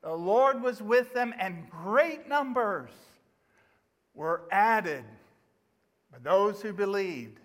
[0.03, 2.90] The Lord was with them, and great numbers
[4.12, 5.05] were added
[6.12, 7.40] by those who believed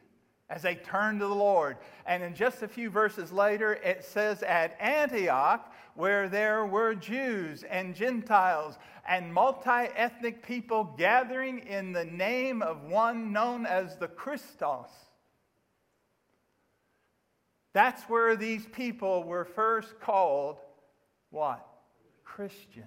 [0.49, 1.77] as they turned to the Lord.
[2.05, 7.63] And in just a few verses later, it says, At Antioch, where there were Jews
[7.63, 14.07] and Gentiles and multi ethnic people gathering in the name of one known as the
[14.07, 14.89] Christos.
[17.73, 20.57] That's where these people were first called
[21.29, 21.65] what?
[22.23, 22.85] Christians.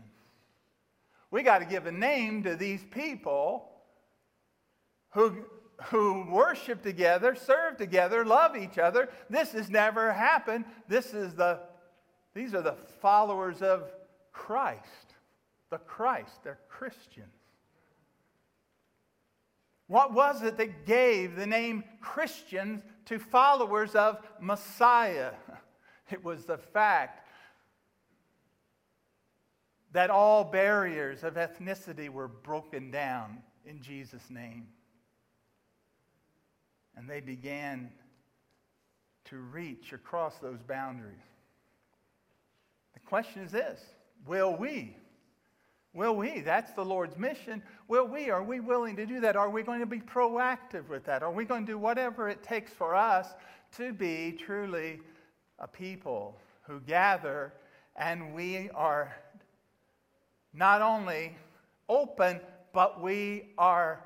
[1.30, 3.68] We got to give a name to these people
[5.10, 5.44] who,
[5.90, 9.08] who worship together, serve together, love each other.
[9.30, 10.64] This has never happened.
[10.88, 11.60] This is the,
[12.34, 13.90] these are the followers of
[14.32, 15.12] Christ
[15.72, 16.44] the Christ.
[16.44, 17.32] They're Christians.
[19.88, 25.32] What was it that gave the name Christians to followers of Messiah?
[26.10, 27.26] It was the fact
[29.92, 34.66] that all barriers of ethnicity were broken down in Jesus' name.
[36.96, 37.90] And they began
[39.26, 41.16] to reach across those boundaries.
[42.94, 43.80] The question is this
[44.26, 44.96] Will we
[45.94, 46.40] Will we?
[46.40, 47.62] That's the Lord's mission.
[47.86, 48.30] Will we?
[48.30, 49.36] Are we willing to do that?
[49.36, 51.22] Are we going to be proactive with that?
[51.22, 53.34] Are we going to do whatever it takes for us
[53.76, 55.00] to be truly
[55.58, 57.52] a people who gather
[57.96, 59.14] and we are
[60.54, 61.36] not only
[61.90, 62.40] open,
[62.72, 64.02] but we are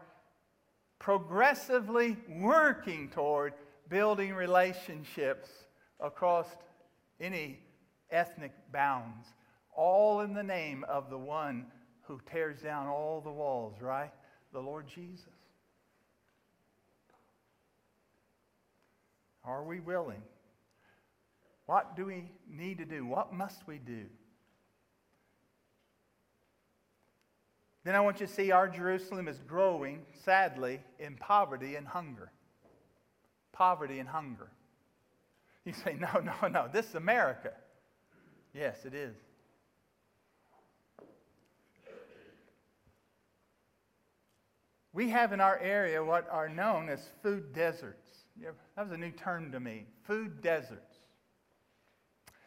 [1.06, 3.52] progressively working toward
[3.88, 5.48] building relationships
[6.00, 6.48] across
[7.20, 7.60] any
[8.10, 9.28] ethnic bounds,
[9.72, 11.64] all in the name of the one
[12.02, 14.10] who tears down all the walls, right?
[14.52, 15.28] The Lord Jesus.
[19.44, 20.22] Are we willing?
[21.66, 23.06] What do we need to do?
[23.06, 24.06] What must we do?
[27.86, 32.32] Then I want you to see our Jerusalem is growing, sadly, in poverty and hunger.
[33.52, 34.50] Poverty and hunger.
[35.64, 37.52] You say, no, no, no, this is America.
[38.52, 39.14] Yes, it is.
[44.92, 48.10] We have in our area what are known as food deserts.
[48.74, 50.96] That was a new term to me food deserts.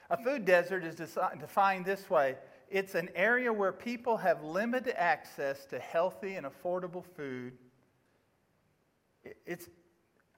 [0.09, 2.35] A food desert is defined this way
[2.71, 7.53] it's an area where people have limited access to healthy and affordable food.
[9.45, 9.69] It's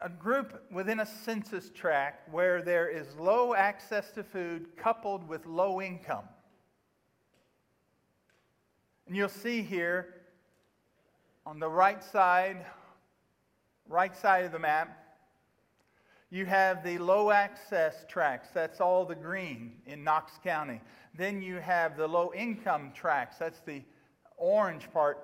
[0.01, 5.45] a group within a census tract where there is low access to food coupled with
[5.45, 6.25] low income.
[9.07, 10.21] And you'll see here
[11.45, 12.65] on the right side,
[13.87, 14.97] right side of the map,
[16.29, 20.79] you have the low access tracts, that's all the green in Knox County.
[21.15, 23.81] Then you have the low income tracts, that's the
[24.37, 25.23] orange part.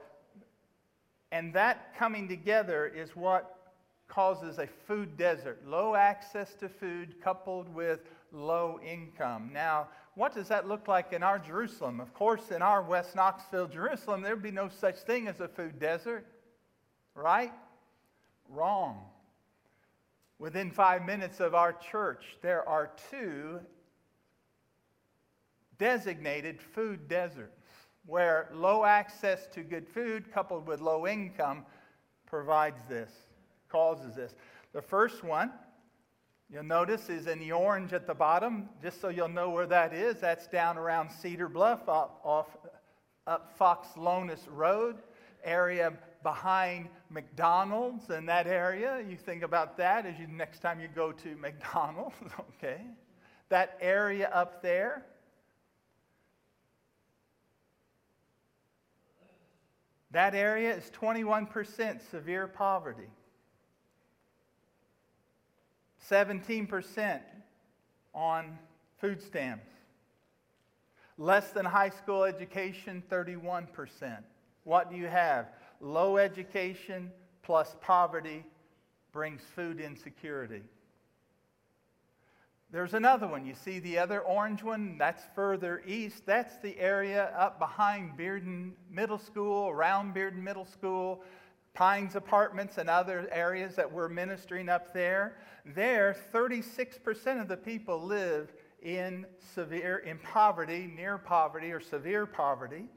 [1.31, 3.53] And that coming together is what
[4.07, 7.99] causes a food desert low access to food coupled with
[8.31, 9.49] low income.
[9.53, 11.99] Now, what does that look like in our Jerusalem?
[11.99, 15.79] Of course, in our West Knoxville, Jerusalem, there'd be no such thing as a food
[15.79, 16.25] desert,
[17.13, 17.53] right?
[18.49, 19.01] Wrong.
[20.39, 23.59] Within five minutes of our church, there are two
[25.77, 27.53] designated food deserts
[28.05, 31.65] where low access to good food coupled with low income
[32.25, 33.11] provides this,
[33.69, 34.33] causes this.
[34.73, 35.51] The first one,
[36.49, 39.93] you'll notice, is in the orange at the bottom, just so you'll know where that
[39.93, 40.21] is.
[40.21, 42.47] That's down around Cedar Bluff off, off
[43.27, 44.95] up Fox Lonas Road
[45.43, 49.03] area behind McDonald's in that area.
[49.07, 52.15] You think about that as you next time you go to McDonald's,
[52.55, 52.81] okay?
[53.49, 55.05] That area up there.
[60.11, 63.09] That area is 21% severe poverty.
[66.09, 67.19] 17%
[68.13, 68.57] on
[68.99, 69.69] food stamps.
[71.17, 74.23] Less than high school education, 31%.
[74.63, 75.47] What do you have?
[75.81, 77.11] Low education
[77.43, 78.45] plus poverty
[79.11, 80.61] brings food insecurity.
[82.69, 83.45] There's another one.
[83.45, 84.97] You see the other orange one?
[84.97, 86.25] That's further east.
[86.25, 91.23] That's the area up behind Bearden Middle School, around Bearden Middle School,
[91.73, 95.37] Pines Apartments, and other areas that we're ministering up there.
[95.65, 98.51] There, 36% of the people live
[98.81, 102.89] in severe in poverty, near poverty, or severe poverty.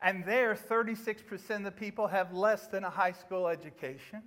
[0.00, 4.22] And there, 36% of the people have less than a high school education.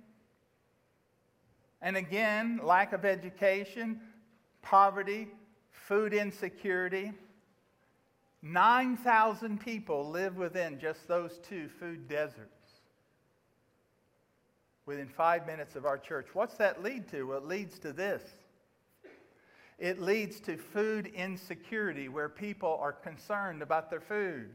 [1.82, 4.00] And again, lack of education,
[4.66, 5.28] poverty,
[5.70, 7.12] food insecurity.
[8.42, 12.50] 9,000 people live within just those two food deserts
[14.84, 16.26] within five minutes of our church.
[16.32, 17.24] What's that lead to?
[17.24, 18.22] Well, it leads to this
[19.78, 24.48] it leads to food insecurity where people are concerned about their food.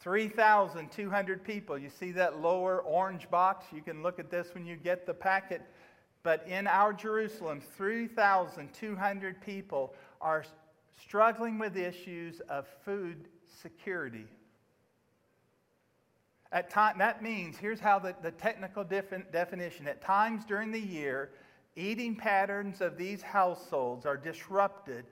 [0.00, 1.76] 3,200 people.
[1.76, 3.66] You see that lower orange box?
[3.74, 5.62] You can look at this when you get the packet.
[6.26, 10.44] But in our Jerusalem, 3,200 people are
[11.00, 13.28] struggling with issues of food
[13.62, 14.26] security.
[16.50, 20.80] At time, that means, here's how the, the technical defi- definition at times during the
[20.80, 21.30] year,
[21.76, 25.04] eating patterns of these households are disrupted.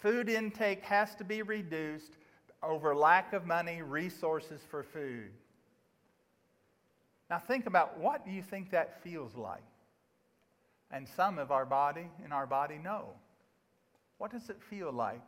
[0.00, 2.16] Food intake has to be reduced
[2.60, 5.30] over lack of money, resources for food.
[7.30, 9.62] Now think about what do you think that feels like?
[10.90, 13.08] And some of our body in our body know.
[14.18, 15.22] What does it feel like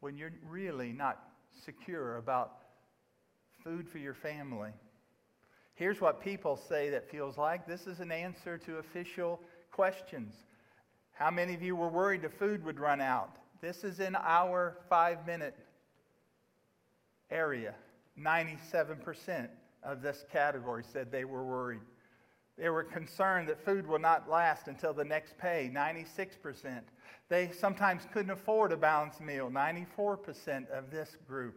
[0.00, 1.20] when you're really not
[1.64, 2.58] secure about
[3.64, 4.70] food for your family?
[5.74, 7.66] Here's what people say that feels like.
[7.66, 9.40] This is an answer to official
[9.70, 10.34] questions.
[11.12, 13.36] How many of you were worried the food would run out?
[13.60, 15.56] This is in our five minute
[17.30, 17.74] area.
[18.18, 19.48] 97%
[19.82, 21.80] of this category said they were worried.
[22.58, 26.82] They were concerned that food will not last until the next pay, 96%.
[27.28, 31.56] They sometimes couldn't afford a balanced meal, 94% of this group.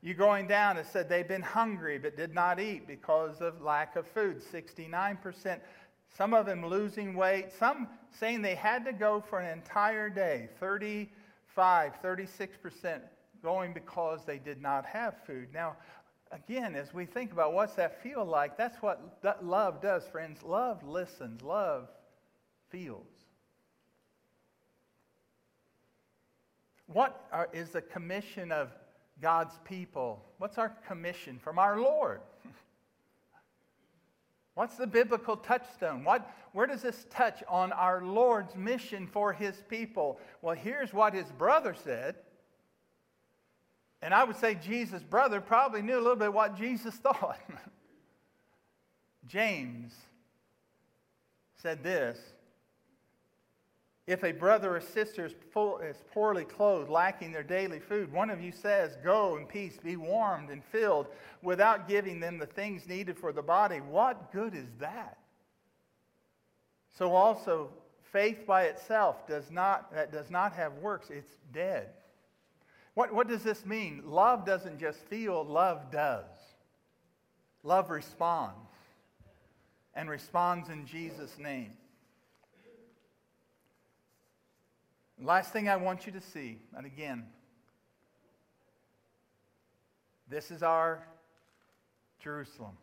[0.00, 3.96] You going down, it said they've been hungry but did not eat because of lack
[3.96, 5.60] of food, 69%.
[6.16, 10.48] Some of them losing weight, some saying they had to go for an entire day
[10.60, 13.00] 35, 36%
[13.42, 15.48] going because they did not have food.
[15.52, 15.76] Now,
[16.32, 20.42] again, as we think about what's that feel like, that's what that love does, friends.
[20.42, 21.88] Love listens, love
[22.70, 23.06] feels.
[26.86, 28.70] What are, is the commission of
[29.20, 30.24] God's people?
[30.38, 32.20] What's our commission from our Lord?
[34.54, 36.04] What's the biblical touchstone?
[36.04, 40.20] What, where does this touch on our Lord's mission for his people?
[40.42, 42.16] Well, here's what his brother said.
[44.02, 47.38] And I would say Jesus' brother probably knew a little bit what Jesus thought.
[49.26, 49.94] James
[51.56, 52.18] said this
[54.08, 58.40] if a brother or sister is, is, poorly clothed, lacking their daily food, one of
[58.40, 61.06] you says, Go in peace, be warmed and filled,
[61.40, 65.18] without giving them the things needed for the body, what good is that?
[66.98, 67.70] So also,
[68.12, 71.90] faith by itself does not, that does not have works, it's dead.
[72.94, 74.02] What, what does this mean?
[74.04, 76.26] Love doesn't just feel, love does.
[77.62, 78.56] Love responds,
[79.94, 81.72] and responds in Jesus' name.
[85.22, 87.24] Last thing I want you to see, and again,
[90.28, 91.06] this is our
[92.18, 92.76] Jerusalem.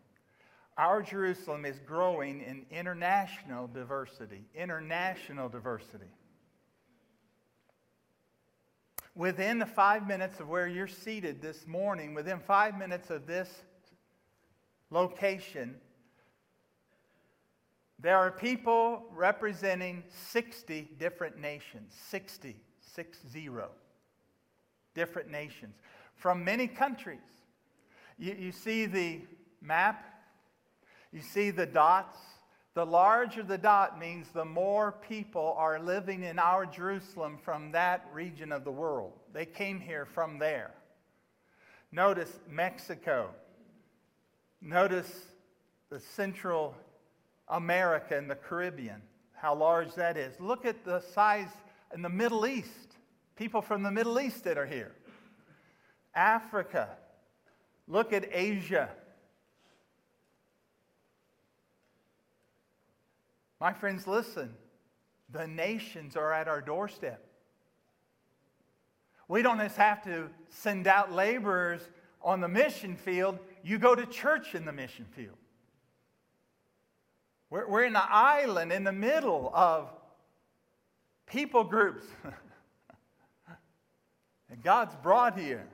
[0.77, 4.45] Our Jerusalem is growing in international diversity.
[4.55, 6.05] International diversity.
[9.19, 13.49] Within the five minutes of where you're seated this morning, within five minutes of this
[14.91, 15.75] location,
[17.99, 21.93] there are people representing 60 different nations.
[22.07, 23.71] 60, six zero
[24.95, 25.75] different nations
[26.15, 27.19] from many countries.
[28.17, 29.19] You, you see the
[29.61, 30.01] map,
[31.11, 32.17] you see the dots.
[32.75, 38.07] The larger the dot means the more people are living in our Jerusalem from that
[38.13, 39.13] region of the world.
[39.33, 40.71] They came here from there.
[41.91, 43.31] Notice Mexico.
[44.61, 45.11] Notice
[45.89, 46.75] the Central
[47.47, 49.01] America and the Caribbean,
[49.33, 50.39] how large that is.
[50.39, 51.49] Look at the size
[51.93, 52.97] in the Middle East,
[53.35, 54.91] people from the Middle East that are here.
[56.13, 56.89] Africa,
[57.87, 58.89] look at Asia.
[63.59, 64.53] My friends, listen.
[65.31, 67.23] The nations are at our doorstep.
[69.27, 71.81] We don't just have to send out laborers
[72.21, 75.37] on the mission field, you go to church in the mission field.
[77.49, 79.89] We're, we're in an island in the middle of
[81.25, 82.05] people groups.
[84.49, 85.67] and God's brought here.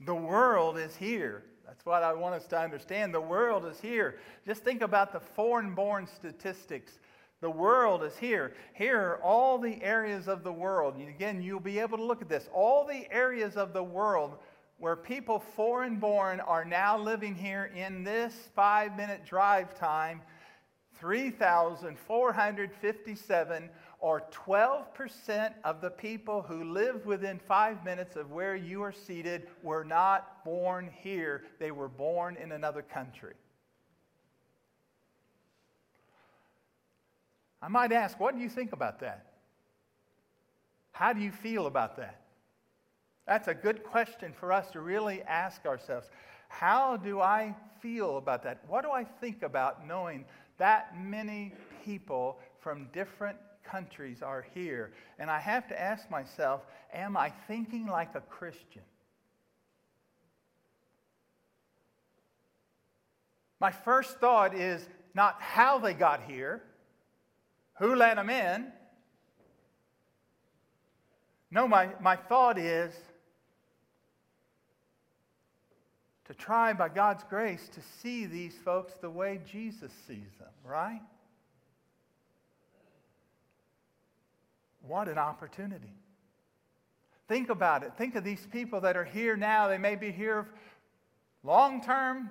[0.00, 1.44] The world is here.
[1.70, 3.14] That's what I want us to understand.
[3.14, 4.18] The world is here.
[4.44, 6.98] Just think about the foreign born statistics.
[7.40, 8.54] The world is here.
[8.74, 10.96] Here are all the areas of the world.
[10.96, 12.48] And again, you'll be able to look at this.
[12.52, 14.38] All the areas of the world
[14.78, 20.22] where people foreign born are now living here in this five minute drive time
[21.00, 23.70] 3,457,
[24.00, 29.46] or 12% of the people who live within five minutes of where you are seated,
[29.62, 31.44] were not born here.
[31.58, 33.34] They were born in another country.
[37.62, 39.26] I might ask, what do you think about that?
[40.92, 42.20] How do you feel about that?
[43.26, 46.08] That's a good question for us to really ask ourselves.
[46.48, 48.64] How do I feel about that?
[48.66, 50.24] What do I think about knowing
[50.60, 51.54] that many
[51.86, 54.92] people from different countries are here.
[55.18, 56.60] And I have to ask myself,
[56.92, 58.82] am I thinking like a Christian?
[63.58, 66.62] My first thought is not how they got here,
[67.78, 68.66] who let them in.
[71.50, 72.92] No, my, my thought is
[76.30, 81.00] to try by God's grace to see these folks the way Jesus sees them, right?
[84.86, 85.92] What an opportunity.
[87.26, 87.94] Think about it.
[87.98, 89.66] Think of these people that are here now.
[89.66, 90.46] They may be here
[91.42, 92.30] long term,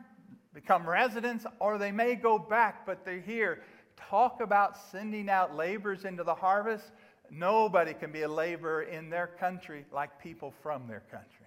[0.54, 3.64] become residents, or they may go back, but they're here.
[3.98, 6.86] Talk about sending out laborers into the harvest.
[7.30, 11.39] Nobody can be a laborer in their country like people from their country.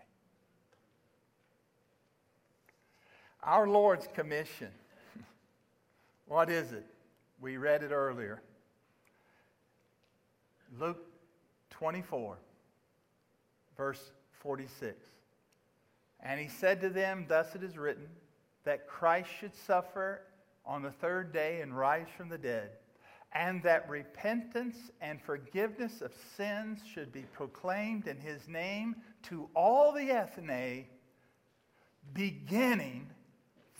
[3.42, 4.70] Our Lord's commission.
[6.26, 6.86] What is it?
[7.40, 8.40] We read it earlier.
[10.78, 11.04] Luke
[11.70, 12.38] 24,
[13.76, 14.96] verse 46.
[16.20, 18.06] And he said to them, Thus it is written,
[18.64, 20.22] that Christ should suffer
[20.64, 22.70] on the third day and rise from the dead,
[23.32, 29.92] and that repentance and forgiveness of sins should be proclaimed in his name to all
[29.92, 30.86] the ethne,
[32.14, 33.08] beginning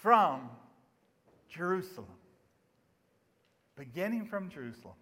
[0.02, 0.50] from
[1.48, 2.08] Jerusalem.
[3.76, 4.94] Beginning from Jerusalem.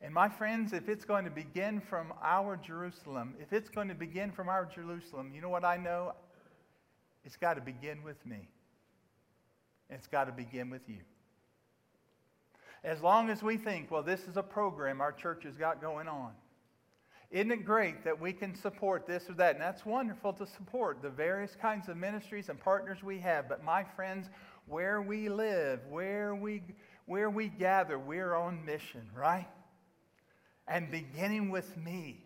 [0.00, 3.94] And my friends, if it's going to begin from our Jerusalem, if it's going to
[3.94, 6.12] begin from our Jerusalem, you know what I know?
[7.24, 8.48] It's got to begin with me.
[9.90, 11.00] It's got to begin with you.
[12.82, 16.08] As long as we think, well, this is a program our church has got going
[16.08, 16.32] on.
[17.30, 19.54] Isn't it great that we can support this or that?
[19.54, 23.48] And that's wonderful to support the various kinds of ministries and partners we have.
[23.48, 24.28] But my friends,
[24.66, 26.62] where we live, where we,
[27.06, 29.48] where we gather, we're on mission, right?
[30.68, 32.22] And beginning with me.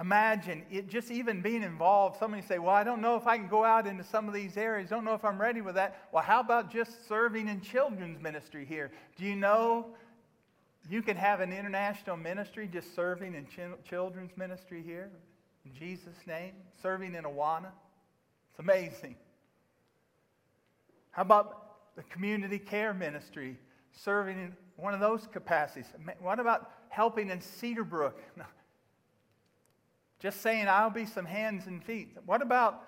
[0.00, 2.18] Imagine it just even being involved.
[2.18, 4.56] Somebody say, Well, I don't know if I can go out into some of these
[4.56, 4.88] areas.
[4.88, 6.08] Don't know if I'm ready with that.
[6.10, 8.90] Well, how about just serving in children's ministry here?
[9.16, 9.88] Do you know
[10.88, 15.10] you can have an international ministry just serving in ch- children's ministry here?
[15.64, 16.52] In Jesus' name?
[16.82, 17.70] Serving in Awana?
[18.50, 19.16] It's amazing.
[21.10, 23.58] How about the community care ministry?
[23.92, 25.86] Serving in one of those capacities.
[26.20, 28.14] What about helping in Cedarbrook?
[30.20, 32.16] Just saying, I'll be some hands and feet.
[32.26, 32.82] What about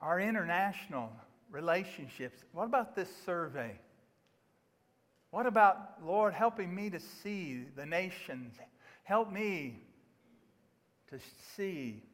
[0.00, 1.12] our international
[1.50, 2.44] relationships?
[2.52, 3.78] What about this survey?
[5.34, 8.54] What about, Lord, helping me to see the nations?
[9.02, 9.82] Help me
[11.10, 11.18] to
[11.56, 12.04] see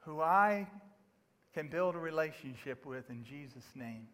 [0.00, 0.68] who I
[1.54, 4.08] can build a relationship with in Jesus' name.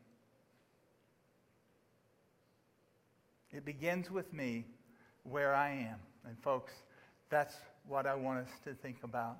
[3.51, 4.67] It begins with me
[5.25, 5.99] where I am.
[6.29, 6.73] And, folks,
[7.31, 7.57] that's
[7.89, 9.39] what I want us to think about.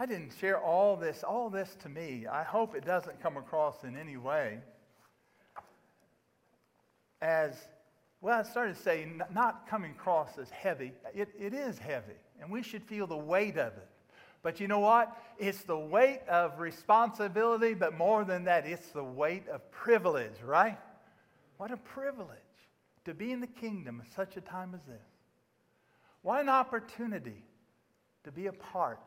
[0.00, 2.26] I didn't share all this, all this to me.
[2.26, 4.58] I hope it doesn't come across in any way
[7.24, 7.54] as,
[8.20, 10.92] well, I started saying not coming across as heavy.
[11.14, 13.88] It, it is heavy, and we should feel the weight of it.
[14.42, 15.16] But you know what?
[15.38, 20.78] It's the weight of responsibility, but more than that, it's the weight of privilege, right?
[21.56, 22.28] What a privilege
[23.06, 25.06] to be in the kingdom at such a time as this.
[26.20, 27.42] What an opportunity
[28.24, 29.00] to be a part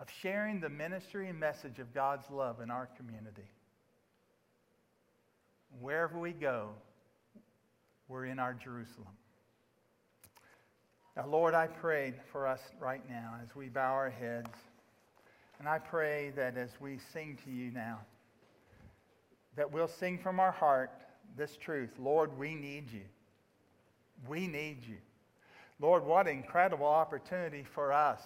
[0.00, 3.46] of sharing the ministry and message of God's love in our community.
[5.80, 6.70] Wherever we go,
[8.08, 9.08] we're in our Jerusalem.
[11.16, 14.50] Now, Lord, I pray for us right now as we bow our heads.
[15.58, 18.00] And I pray that as we sing to you now,
[19.56, 20.90] that we'll sing from our heart
[21.36, 23.02] this truth Lord, we need you.
[24.28, 24.96] We need you.
[25.80, 28.20] Lord, what incredible opportunity for us.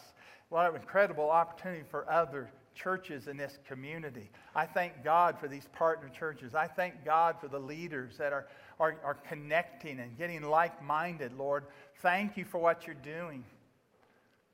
[0.48, 4.30] What an incredible opportunity for other churches in this community.
[4.54, 6.54] I thank God for these partner churches.
[6.54, 8.46] I thank God for the leaders that are,
[8.78, 11.64] are, are connecting and getting like minded, Lord.
[12.02, 13.44] Thank you for what you're doing.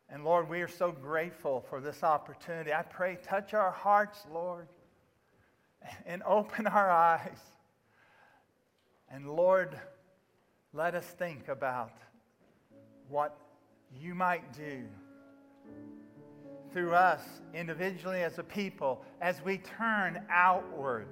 [0.08, 2.72] And Lord, we are so grateful for this opportunity.
[2.72, 4.68] I pray, touch our hearts, Lord,
[6.06, 7.40] and open our eyes.
[9.10, 9.78] And Lord,
[10.72, 11.92] let us think about
[13.08, 13.36] what
[14.00, 14.84] you might do
[16.72, 17.20] through us
[17.54, 21.06] individually as a people as we turn outward.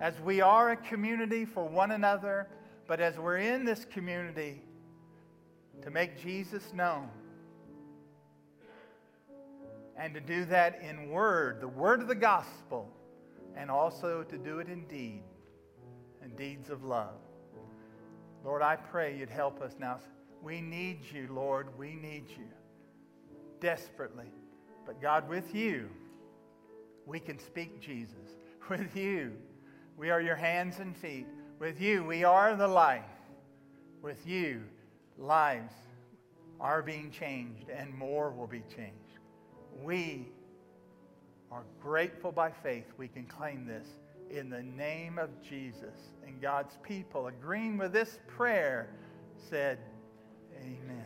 [0.00, 2.48] As we are a community for one another,
[2.86, 4.62] but as we're in this community
[5.82, 7.08] to make Jesus known.
[9.96, 12.88] And to do that in word, the word of the gospel,
[13.56, 15.24] and also to do it in deed,
[16.22, 17.16] and deeds of love.
[18.44, 19.98] Lord, I pray you'd help us now.
[20.40, 21.76] We need you, Lord.
[21.76, 22.46] We need you
[23.60, 24.32] desperately.
[24.86, 25.88] But God, with you,
[27.06, 28.36] we can speak Jesus.
[28.68, 29.32] With you,
[29.96, 31.26] we are your hands and feet.
[31.58, 33.02] With you, we are the life.
[34.02, 34.62] With you,
[35.16, 35.72] lives
[36.60, 39.18] are being changed and more will be changed.
[39.82, 40.28] We
[41.50, 43.88] are grateful by faith we can claim this
[44.30, 46.10] in the name of Jesus.
[46.26, 48.90] And God's people, agreeing with this prayer,
[49.48, 49.78] said,
[50.60, 50.97] Amen.